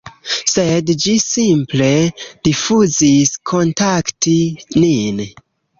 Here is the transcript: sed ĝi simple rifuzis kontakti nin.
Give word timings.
sed 0.51 0.87
ĝi 1.03 1.13
simple 1.25 1.91
rifuzis 2.49 3.35
kontakti 3.53 4.37
nin. 4.83 5.27